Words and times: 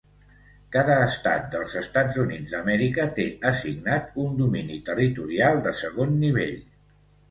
Cada 0.75 0.95
estat 1.09 1.45
dels 1.57 1.75
Estats 1.83 2.17
Units 2.25 2.55
d'Amèrica 2.57 3.07
té 3.21 3.29
assignat 3.53 4.21
un 4.27 4.37
domini 4.43 4.83
territorial 4.93 5.67
de 5.71 5.81
segon 5.87 6.23
nivell. 6.29 6.63